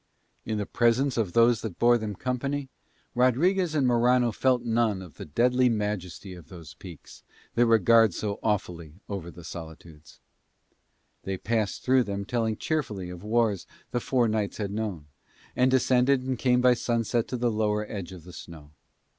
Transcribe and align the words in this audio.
In 0.47 0.57
the 0.57 0.65
presence 0.65 1.15
of 1.15 1.33
those 1.33 1.61
that 1.61 1.77
bore 1.77 1.95
them 1.95 2.15
company 2.15 2.69
Rodriguez 3.13 3.75
and 3.75 3.85
Morano 3.85 4.31
felt 4.31 4.63
none 4.63 4.99
of 4.99 5.17
the 5.17 5.25
deadly 5.25 5.69
majesty 5.69 6.33
of 6.33 6.47
those 6.49 6.73
peaks 6.73 7.21
that 7.53 7.67
regard 7.67 8.15
so 8.15 8.39
awfully 8.41 8.93
over 9.07 9.29
the 9.29 9.43
solitudes. 9.43 10.19
They 11.21 11.37
passed 11.37 11.83
through 11.83 12.05
them 12.05 12.25
telling 12.25 12.57
cheerfully 12.57 13.11
of 13.11 13.21
wars 13.21 13.67
the 13.91 13.99
four 13.99 14.27
knights 14.27 14.57
had 14.57 14.71
known: 14.71 15.05
and 15.55 15.69
descended 15.69 16.23
and 16.23 16.35
came 16.39 16.61
by 16.61 16.73
sunset 16.73 17.27
to 17.27 17.37
the 17.37 17.51
lower 17.51 17.85
edge 17.87 18.11
of 18.11 18.23
the 18.23 18.33
snow. 18.33 18.71